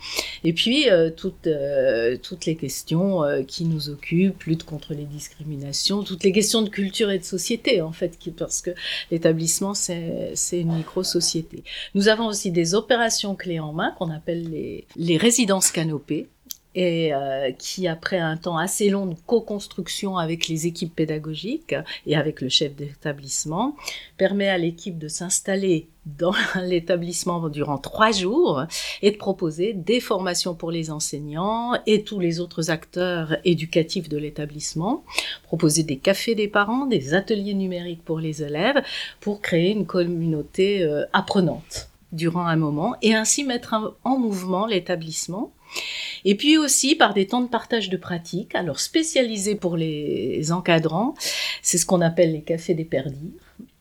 Et 0.44 0.54
puis, 0.54 0.90
euh, 0.90 1.10
toutes, 1.10 1.48
euh, 1.48 2.18
toutes 2.22 2.46
les 2.46 2.56
questions 2.56 3.24
euh, 3.24 3.42
qui 3.42 3.66
nous 3.66 3.90
occupent, 3.90 4.44
lutte 4.44 4.64
contre 4.64 4.94
les 4.94 5.06
discriminations, 5.06 6.04
toutes 6.04 6.24
les 6.24 6.32
questions 6.32 6.62
de 6.62 6.70
culture 6.70 7.10
et 7.10 7.18
de 7.18 7.24
société, 7.24 7.82
en 7.82 7.92
fait, 7.92 8.18
qui, 8.20 8.30
parce 8.30 8.62
que 8.62 8.72
l'établissement, 9.10 9.74
c'est 9.74 10.36
une 10.52 10.76
micro-société. 10.76 11.64
Nous 11.96 12.08
avons 12.08 12.28
aussi 12.28 12.52
des 12.52 12.76
opérations 12.76 13.36
clés 13.36 13.60
en 13.60 13.74
main 13.74 13.92
qu'on 13.98 14.12
appelle 14.12 14.50
les, 14.50 14.86
les 14.96 15.18
résidences 15.18 15.72
canopées 15.72 16.30
et 16.76 17.14
euh, 17.14 17.52
qui, 17.52 17.88
après 17.88 18.18
un 18.18 18.38
temps 18.38 18.58
assez 18.58 18.90
long 18.90 19.06
de 19.06 19.16
co-construction 19.26 20.18
avec 20.18 20.48
les 20.48 20.68
équipes 20.68 20.96
pédagogiques 20.96 21.76
et 22.08 22.16
avec 22.16 22.42
le 22.42 22.50
chef 22.50 22.76
d'établissement, 22.76 23.76
permet 24.18 24.50
à 24.50 24.58
l'équipe 24.58 24.98
de 24.98 25.08
s'installer 25.08 25.88
dans 26.06 26.34
l'établissement 26.62 27.48
durant 27.50 27.78
trois 27.78 28.12
jours 28.12 28.64
et 29.02 29.12
de 29.12 29.18
proposer 29.18 29.74
des 29.74 30.00
formations 30.00 30.56
pour 30.56 30.72
les 30.72 30.92
enseignants 30.92 31.74
et 31.86 32.04
tous 32.04 32.20
les 32.20 32.40
autres 32.40 32.70
acteurs 32.70 33.38
éducatifs 33.46 34.10
de 34.10 34.18
l'établissement, 34.18 35.04
proposer 35.44 35.84
des 35.84 35.98
cafés 35.98 36.36
des 36.36 36.48
parents, 36.48 36.86
des 36.86 37.14
ateliers 37.14 37.54
numériques 37.54 38.04
pour 38.04 38.20
les 38.20 38.44
élèves, 38.44 38.82
pour 39.20 39.42
créer 39.42 39.72
une 39.72 39.86
communauté 39.86 40.84
euh, 40.84 41.06
apprenante 41.14 41.90
durant 42.12 42.46
un 42.46 42.56
moment 42.56 42.96
et 43.02 43.16
ainsi 43.16 43.44
mettre 43.44 43.96
en 44.04 44.18
mouvement 44.18 44.68
l'établissement 44.68 45.52
et 46.26 46.36
puis 46.36 46.58
aussi 46.58 46.96
par 46.96 47.14
des 47.14 47.28
temps 47.28 47.42
de 47.42 47.48
partage 47.48 47.90
de 47.90 47.98
pratiques, 47.98 48.56
alors 48.56 48.80
spécialisés 48.80 49.56
pour 49.56 49.78
les 49.78 50.52
encadrants, 50.52 51.16
c'est 51.62 51.78
ce 51.78 51.86
qu'on 51.86 52.02
appelle 52.02 52.34
les 52.34 52.42
cafés 52.42 52.74
des 52.74 52.86
perdires. 52.86 53.32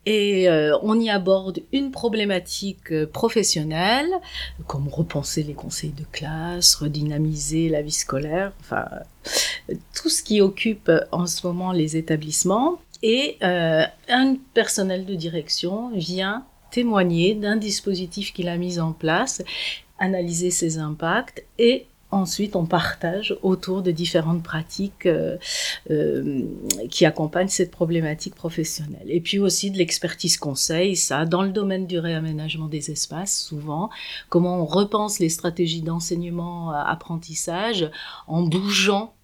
Et 0.05 0.49
euh, 0.49 0.77
on 0.83 0.99
y 0.99 1.11
aborde 1.11 1.61
une 1.73 1.93
problématique 1.93 2.91
euh, 2.91 3.07
professionnelle, 3.07 4.11
comme 4.67 4.89
repenser 4.89 5.45
les 5.45 5.55
conseils 5.55 5.93
de 5.93 6.05
classe, 6.11 6.75
redynamiser 6.75 7.69
la 7.69 7.83
vie 7.83 7.93
scolaire, 7.93 8.53
enfin 8.61 8.85
tout 9.95 10.09
ce 10.09 10.25
qui 10.25 10.41
occupe 10.41 10.91
en 11.13 11.27
ce 11.27 11.47
moment 11.47 11.71
les 11.71 11.97
établissements. 11.97 12.81
Et 13.05 13.37
euh, 13.43 13.85
un 14.09 14.37
personnel 14.55 15.05
de 15.05 15.15
direction 15.15 15.91
vient 15.95 16.45
témoigner 16.73 17.35
d'un 17.35 17.57
dispositif 17.57 18.33
qu'il 18.33 18.49
a 18.49 18.57
mis 18.57 18.81
en 18.81 18.93
place, 18.93 19.43
analyser 20.03 20.51
ses 20.51 20.79
impacts 20.79 21.45
et 21.59 21.87
ensuite 22.11 22.57
on 22.57 22.67
partage 22.67 23.37
autour 23.43 23.83
de 23.83 23.91
différentes 23.91 24.43
pratiques 24.43 25.07
euh, 25.07 25.39
euh, 25.91 26.43
qui 26.91 27.07
accompagnent 27.07 27.49
cette 27.49 27.71
problématique 27.71 28.35
professionnelle. 28.35 29.07
Et 29.07 29.21
puis 29.21 29.39
aussi 29.39 29.71
de 29.71 29.79
l'expertise 29.79 30.37
conseil, 30.37 30.97
ça, 30.97 31.25
dans 31.25 31.43
le 31.43 31.51
domaine 31.51 31.87
du 31.87 31.99
réaménagement 31.99 32.67
des 32.67 32.91
espaces, 32.91 33.41
souvent, 33.41 33.91
comment 34.29 34.61
on 34.61 34.67
repense 34.67 35.21
les 35.21 35.31
stratégies 35.31 35.83
d'enseignement, 35.83 36.73
euh, 36.73 36.83
apprentissage, 36.85 37.91
en 38.27 38.43
bougeant 38.43 39.15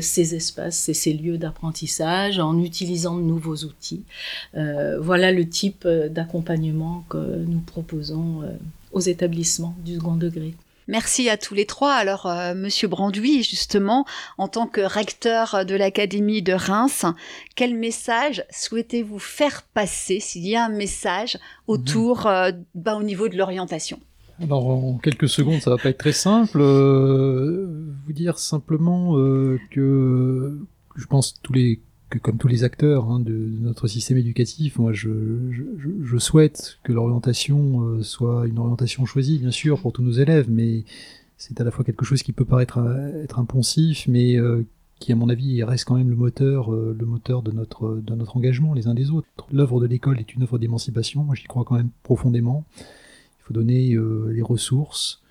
ces 0.00 0.34
espaces 0.34 0.88
et 0.88 0.94
ces 0.94 1.12
lieux 1.12 1.36
d'apprentissage 1.36 2.38
en 2.38 2.58
utilisant 2.58 3.18
de 3.18 3.20
nouveaux 3.20 3.64
outils. 3.64 4.02
Voilà 4.54 5.30
le 5.30 5.46
type 5.46 5.86
d'accompagnement 5.86 7.04
que 7.10 7.18
nous 7.18 7.60
proposons 7.60 8.44
aux 8.92 9.00
établissements 9.00 9.74
du 9.84 9.96
second 9.96 10.16
degré. 10.16 10.54
Merci 10.88 11.28
à 11.28 11.36
tous 11.36 11.52
les 11.52 11.66
trois. 11.66 11.92
Alors, 11.92 12.24
euh, 12.24 12.54
Monsieur 12.54 12.88
Branduy, 12.88 13.42
justement, 13.42 14.06
en 14.38 14.48
tant 14.48 14.66
que 14.66 14.80
recteur 14.80 15.66
de 15.66 15.74
l'Académie 15.74 16.40
de 16.40 16.54
Reims, 16.54 17.04
quel 17.54 17.74
message 17.74 18.42
souhaitez-vous 18.50 19.18
faire 19.18 19.62
passer, 19.74 20.18
s'il 20.18 20.46
y 20.46 20.56
a 20.56 20.64
un 20.64 20.70
message, 20.70 21.38
autour, 21.66 22.20
mhm. 22.20 22.26
euh, 22.26 22.52
bah, 22.74 22.96
au 22.96 23.02
niveau 23.02 23.28
de 23.28 23.36
l'orientation? 23.36 24.00
Alors 24.40 24.68
en 24.68 24.98
quelques 24.98 25.28
secondes, 25.28 25.60
ça 25.60 25.70
va 25.70 25.78
pas 25.78 25.90
être 25.90 25.98
très 25.98 26.12
simple. 26.12 26.60
Euh, 26.60 27.66
vous 28.06 28.12
dire 28.12 28.38
simplement 28.38 29.14
que 29.70 30.58
je 30.96 31.06
pense 31.06 31.34
tous 31.42 31.52
les 31.52 31.82
que 32.10 32.18
comme 32.18 32.38
tous 32.38 32.48
les 32.48 32.64
acteurs 32.64 33.10
hein, 33.10 33.20
de, 33.20 33.32
notre 33.60 33.86
système 33.86 34.18
éducatif, 34.18 34.78
moi 34.78 34.92
je, 34.92 35.08
souhaite 36.18 36.78
que 36.82 36.92
l'orientation 36.92 37.82
euh, 37.82 38.02
soit 38.02 38.46
une 38.46 38.58
orientation 38.58 39.04
choisie, 39.06 39.38
bien 39.38 39.50
sûr, 39.50 39.80
pour 39.80 39.92
tous 39.92 40.02
nos 40.02 40.12
élèves, 40.12 40.46
mais 40.48 40.84
c'est 41.36 41.60
à 41.60 41.64
la 41.64 41.70
fois 41.70 41.84
quelque 41.84 42.04
chose 42.04 42.22
qui 42.22 42.32
peut 42.32 42.44
paraître 42.44 42.78
euh, 42.78 43.22
être 43.22 43.38
impensif, 43.38 44.06
mais 44.08 44.36
euh, 44.36 44.64
qui, 44.98 45.12
à 45.12 45.16
mon 45.16 45.28
avis, 45.28 45.62
reste 45.62 45.84
quand 45.84 45.96
même 45.96 46.10
le 46.10 46.16
moteur, 46.16 46.72
le 46.72 47.06
moteur 47.06 47.42
de 47.42 47.52
notre, 47.52 48.00
de 48.04 48.14
notre 48.16 48.36
engagement 48.36 48.74
les 48.74 48.88
uns 48.88 48.94
des 48.94 49.10
autres. 49.10 49.28
L'œuvre 49.52 49.80
de 49.80 49.86
l'école 49.86 50.18
est 50.18 50.34
une 50.34 50.42
œuvre 50.42 50.58
d'émancipation, 50.58 51.22
moi 51.22 51.36
j'y 51.36 51.44
crois 51.44 51.64
quand 51.64 51.76
même 51.76 51.90
profondément. 52.02 52.64
Il 52.80 53.44
faut 53.44 53.54
donner 53.54 53.96
les 54.28 54.42
ressources, 54.42 55.22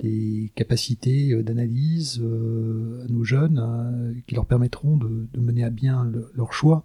des 0.00 0.50
capacités 0.54 1.32
euh, 1.32 1.42
d'analyse 1.42 2.20
euh, 2.22 3.04
à 3.04 3.12
nos 3.12 3.24
jeunes 3.24 3.58
euh, 3.58 4.12
qui 4.26 4.34
leur 4.34 4.46
permettront 4.46 4.96
de, 4.96 5.28
mener 5.40 5.64
à 5.64 5.70
bien 5.70 6.10
leur 6.34 6.52
choix. 6.52 6.84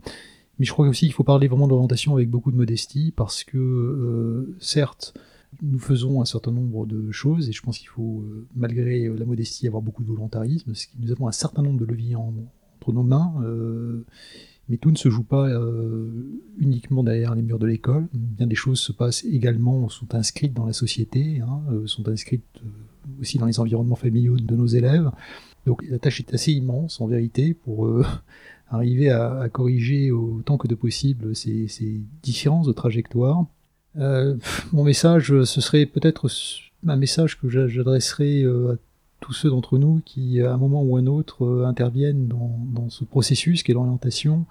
Mais 0.59 0.65
je 0.65 0.71
crois 0.71 0.87
aussi 0.87 1.05
qu'il 1.05 1.13
faut 1.13 1.23
parler 1.23 1.47
vraiment 1.47 1.67
d'orientation 1.67 2.13
avec 2.13 2.29
beaucoup 2.29 2.51
de 2.51 2.55
modestie 2.55 3.13
parce 3.15 3.43
que 3.43 4.55
certes, 4.61 5.13
nous 5.61 5.79
faisons 5.79 6.21
un 6.21 6.25
certain 6.25 6.51
nombre 6.51 6.85
de 6.85 7.11
choses 7.11 7.49
et 7.49 7.51
je 7.51 7.61
pense 7.61 7.77
qu'il 7.77 7.89
faut, 7.89 8.23
malgré 8.55 9.09
la 9.09 9.25
modestie, 9.25 9.67
avoir 9.67 9.83
beaucoup 9.83 10.01
de 10.01 10.07
volontarisme. 10.07 10.71
Nous 11.01 11.11
avons 11.11 11.27
un 11.27 11.33
certain 11.33 11.61
nombre 11.61 11.81
de 11.81 11.83
leviers 11.83 12.15
entre 12.15 12.93
nos 12.93 13.03
mains. 13.03 13.33
Mais 14.69 14.77
tout 14.77 14.89
ne 14.89 14.97
se 14.97 15.09
joue 15.09 15.23
pas 15.23 15.47
uniquement 16.57 17.03
derrière 17.03 17.35
les 17.35 17.43
murs 17.43 17.59
de 17.59 17.67
l'école. 17.67 18.07
Bien 18.13 18.47
des 18.47 18.55
choses 18.55 18.79
se 18.79 18.91
passent 18.91 19.23
également, 19.23 19.89
sont 19.89 20.15
inscrites 20.15 20.53
dans 20.53 20.65
la 20.65 20.73
société, 20.73 21.41
hein, 21.41 21.61
sont 21.85 22.07
inscrites 22.09 22.61
aussi 23.19 23.37
dans 23.37 23.45
les 23.45 23.59
environnements 23.59 23.95
familiaux 23.95 24.37
de 24.37 24.55
nos 24.55 24.67
élèves. 24.67 25.11
Donc 25.65 25.83
la 25.89 25.99
tâche 25.99 26.19
est 26.19 26.33
assez 26.33 26.51
immense 26.51 27.01
en 27.01 27.07
vérité 27.07 27.53
pour 27.53 27.87
euh, 27.87 28.05
arriver 28.69 29.09
à, 29.09 29.47
corriger 29.51 30.11
autant 30.11 30.57
que 30.57 30.67
de 30.67 30.75
possible 30.75 31.35
ces, 31.35 32.01
différences 32.21 32.67
de 32.67 32.73
trajectoire. 32.73 33.45
Euh, 33.97 34.35
mon 34.73 34.83
message, 34.83 35.43
ce 35.43 35.61
serait 35.61 35.85
peut-être 35.85 36.27
un 36.87 36.95
message 36.97 37.39
que 37.39 37.49
j'adresserai 37.49 38.43
euh, 38.43 38.73
à 38.73 38.75
tous 39.25 39.33
ceux 39.33 39.49
d'entre 39.49 39.79
nous 39.79 40.03
qui, 40.05 40.39
à 40.39 40.53
un 40.53 40.57
moment 40.57 40.83
ou 40.83 40.97
un 40.97 41.07
autre, 41.07 41.65
interviennent 41.65 42.27
dans, 42.27 42.89
ce 42.89 43.03
processus 43.03 43.63
qui 43.63 43.71
est 43.71 43.73
l'orientation. 43.73 44.45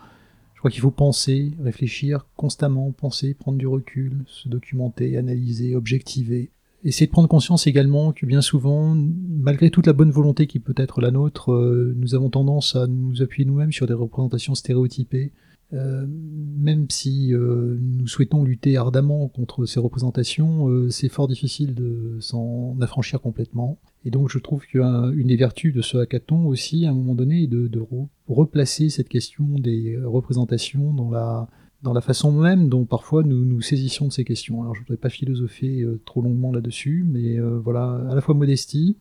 Je 0.55 0.59
crois 0.59 0.73
qu'il 0.73 0.81
faut 0.81 0.91
penser, 0.91 1.53
réfléchir 1.63 2.27
constamment, 2.37 2.91
penser, 2.91 3.35
prendre 3.35 3.57
du 3.57 3.69
recul, 3.69 4.25
se 4.27 4.49
documenter, 4.49 5.17
analyser, 5.17 5.77
objectiver, 5.77 6.51
essayer 6.83 7.07
de 7.07 7.13
prendre 7.13 7.29
conscience 7.29 7.69
également 7.69 8.11
que 8.11 8.27
bien 8.27 8.41
souvent, 8.41 8.97
malgré 8.97 9.71
toute 9.71 9.87
la 9.87 9.93
bonne 9.93 10.11
volonté 10.11 10.49
qui 10.49 10.59
peut 10.59 10.75
être 10.77 11.01
la 11.01 11.13
nôtre, 11.13 11.53
euh, 11.53 11.95
nous 11.97 12.17
avons 12.17 12.29
tendance 12.29 12.75
à 12.75 12.89
nous 12.89 13.23
appuyer 13.23 13.47
nous-mêmes 13.47 13.73
sur 13.73 13.87
des 13.87 13.95
représentations 13.95 14.57
stéréotypées. 14.57 15.31
Euh, 15.75 16.07
même 16.09 16.87
si 16.89 17.35
euh, 17.35 17.77
nous 17.81 18.07
souhaitons 18.07 18.45
lutter 18.45 18.77
ardemment 18.77 19.29
contre 19.29 19.67
ces 19.67 19.81
représentations, 19.81 20.89
c'est 20.91 21.09
fort 21.09 21.29
difficile 21.29 21.75
de 21.75 22.17
s'en 22.21 22.77
affranchir 22.81 23.21
complètement. 23.21 23.79
Et 24.05 24.11
donc 24.11 24.31
je 24.31 24.39
trouve 24.39 24.65
qu'une 24.67 25.27
des 25.27 25.37
vertus 25.37 25.75
de 25.75 25.83
ce 25.83 25.99
hackathon 25.99 26.47
aussi, 26.47 26.87
à 26.87 26.91
un 26.91 26.95
moment 26.95 27.15
donné, 27.15 27.45
est 27.45 27.49
de, 27.49 27.81
replacer 28.27 28.89
cette 28.89 29.09
question 29.09 29.45
des 29.59 29.99
représentations 30.03 30.95
dans 30.95 31.11
la, 31.11 31.49
dans 31.85 31.93
la 31.93 32.01
façon 32.01 32.33
même 32.33 32.71
dont 32.71 32.87
parfois 32.87 33.23
nous 33.23 33.45
nous 33.45 33.61
saisissions 33.61 34.09
de 34.09 34.13
ces 34.13 34.25
questions. 34.25 34.63
Alors 34.63 34.75
je 34.75 34.81
ne 34.81 34.87
voudrais 34.87 34.97
pas 34.97 35.11
philosopher 35.11 35.83
euh, 35.83 36.01
trop 36.07 36.23
longuement 36.23 36.51
là-dessus, 36.51 37.05
mais 37.07 37.39
euh, 37.39 37.61
voilà, 37.63 38.07
à 38.11 38.15
la 38.15 38.21
fois 38.23 38.35
modestie, 38.35 38.97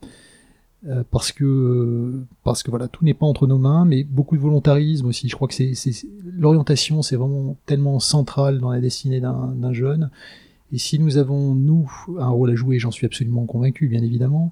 euh, 0.85 1.03
parce 1.11 1.31
que 1.31 2.23
parce 2.43 2.61
que 2.61 2.69
voilà, 2.69 2.89
tout 2.89 3.05
n'est 3.05 3.13
pas 3.13 3.25
entre 3.25 3.47
nos 3.47 3.57
mains, 3.57 3.85
mais 3.85 4.03
beaucoup 4.03 4.35
de 4.35 4.41
volontarisme 4.41 5.05
aussi. 5.05 5.29
Je 5.29 5.35
crois 5.35 5.47
que 5.47 5.53
c'est 5.53 5.73
l'orientation, 6.37 7.01
c'est 7.01 7.15
vraiment 7.15 7.55
tellement 7.65 7.99
central 7.99 8.59
dans 8.59 8.71
la 8.71 8.81
destinée 8.81 9.21
d'un 9.21 9.73
jeune. 9.73 10.09
Et 10.73 10.77
si 10.77 10.99
nous 10.99 11.17
avons 11.17 11.55
nous 11.55 11.89
un 12.19 12.29
rôle 12.29 12.51
à 12.51 12.55
jouer, 12.55 12.79
j'en 12.79 12.91
suis 12.91 13.05
absolument 13.05 13.45
convaincu, 13.45 13.87
bien 13.87 14.01
évidemment. 14.01 14.51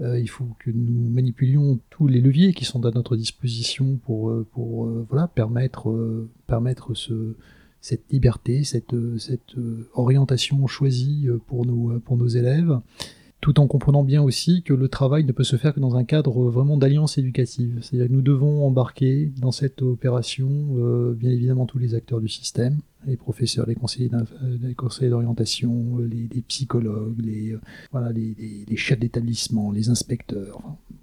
il 0.00 0.28
faut 0.28 0.46
que 0.58 0.70
nous 0.70 1.08
manipulions 1.10 1.80
tous 1.90 2.06
les 2.06 2.20
leviers 2.20 2.52
qui 2.52 2.66
sont 2.66 2.84
à 2.84 2.90
notre 2.90 3.16
disposition 3.16 3.98
pour, 4.04 4.32
pour 4.52 4.86
voilà, 5.08 5.28
permettre, 5.28 6.26
permettre 6.46 6.94
ce, 6.94 7.34
cette 7.80 8.04
liberté, 8.12 8.64
cette, 8.64 8.94
cette 9.18 9.54
orientation 9.94 10.66
choisie 10.66 11.26
pour 11.46 11.64
nos, 11.64 11.98
pour 12.00 12.18
nos 12.18 12.28
élèves 12.28 12.78
tout 13.46 13.60
en 13.60 13.68
comprenant 13.68 14.02
bien 14.02 14.24
aussi 14.24 14.64
que 14.64 14.74
le 14.74 14.88
travail 14.88 15.22
ne 15.22 15.30
peut 15.30 15.44
se 15.44 15.54
faire 15.54 15.72
que 15.72 15.78
dans 15.78 15.94
un 15.94 16.02
cadre 16.02 16.50
vraiment 16.50 16.76
d'alliance 16.76 17.16
éducative. 17.16 17.78
C'est-à-dire 17.80 18.08
que 18.08 18.12
nous 18.12 18.20
devons 18.20 18.66
embarquer 18.66 19.30
dans 19.40 19.52
cette 19.52 19.82
opération, 19.82 20.50
euh, 20.78 21.14
bien 21.14 21.30
évidemment, 21.30 21.64
tous 21.64 21.78
les 21.78 21.94
acteurs 21.94 22.20
du 22.20 22.26
système, 22.26 22.80
les 23.06 23.16
professeurs, 23.16 23.64
les 23.68 23.76
conseillers, 23.76 24.10
euh, 24.12 25.08
d'orientation, 25.08 26.00
euh, 26.00 26.08
les, 26.08 26.42
psychologues, 26.48 27.22
les, 27.24 28.76
chefs 28.76 28.98
d'établissement, 28.98 29.70
les 29.70 29.90
inspecteurs, 29.90 30.60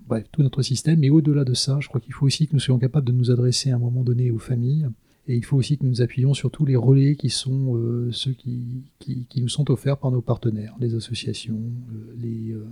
bref, 0.09 0.25
tout 0.33 0.43
notre 0.43 0.63
système. 0.63 0.99
Mais 0.99 1.09
au-delà 1.09 1.45
de 1.45 1.53
ça, 1.53 1.77
je 1.79 1.87
crois 1.87 2.01
qu'il 2.01 2.11
faut 2.11 2.25
aussi 2.25 2.49
que 2.49 2.53
nous 2.55 2.59
soyons 2.59 2.77
capables 2.77 3.07
de 3.07 3.13
nous 3.13 3.31
adresser 3.31 3.71
à 3.71 3.75
un 3.75 3.79
moment 3.79 4.03
donné 4.03 4.31
aux 4.31 4.37
familles, 4.37 4.89
et 5.27 5.35
il 5.35 5.45
faut 5.45 5.57
aussi 5.57 5.77
que 5.77 5.85
nous 5.85 6.01
appuyons 6.01 6.33
sur 6.33 6.51
tous 6.51 6.65
les 6.65 6.75
relais 6.75 7.15
qui 7.15 7.29
sont 7.29 7.77
euh, 7.77 8.11
ceux 8.11 8.33
qui, 8.33 8.61
qui, 8.99 9.41
nous 9.41 9.47
sont 9.47 9.69
offerts 9.71 9.97
par 9.97 10.11
nos 10.11 10.21
partenaires, 10.21 10.75
les 10.79 10.95
associations, 10.95 11.61
euh, 11.93 12.15
les, 12.19 12.51
euh, 12.51 12.65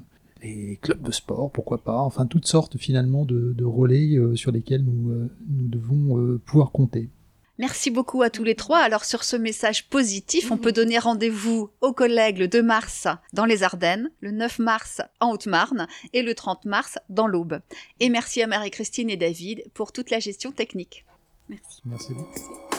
les, 0.43 0.77
clubs 0.81 1.01
de 1.01 1.11
sport, 1.11 1.49
pourquoi 1.51 1.77
pas, 1.77 1.99
enfin 1.99 2.25
toutes 2.25 2.47
sortes 2.47 2.77
finalement 2.77 3.23
de, 3.23 3.53
de 3.53 3.63
relais 3.63 4.17
sur 4.35 4.51
lesquels 4.51 4.83
nous, 4.83 5.29
nous 5.49 5.67
devons 5.67 6.39
pouvoir 6.39 6.71
compter. 6.71 7.09
Merci 7.57 7.91
beaucoup 7.91 8.23
à 8.23 8.31
tous 8.31 8.43
les 8.43 8.55
trois. 8.55 8.79
Alors 8.79 9.05
sur 9.05 9.23
ce 9.23 9.35
message 9.35 9.87
positif, 9.87 10.51
on 10.51 10.57
peut 10.57 10.71
donner 10.71 10.97
rendez-vous 10.97 11.69
aux 11.81 11.93
collègues 11.93 12.39
le 12.39 12.47
2 12.47 12.63
mars 12.63 13.07
dans 13.33 13.45
les 13.45 13.61
Ardennes, 13.61 14.09
le 14.19 14.31
9 14.31 14.57
mars 14.57 15.01
en 15.19 15.31
Haute-Marne 15.31 15.85
et 16.11 16.23
le 16.23 16.33
30 16.33 16.65
mars 16.65 16.97
dans 17.09 17.27
l'Aube. 17.27 17.59
Et 17.99 18.09
merci 18.09 18.41
à 18.41 18.47
Marie-Christine 18.47 19.11
et 19.11 19.17
David 19.17 19.63
pour 19.75 19.91
toute 19.91 20.09
la 20.09 20.19
gestion 20.19 20.51
technique. 20.51 21.05
Merci. 21.51 21.81
Merci 21.85 22.13
beaucoup. 22.13 22.70